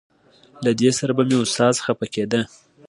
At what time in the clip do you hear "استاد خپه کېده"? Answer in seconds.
1.43-2.41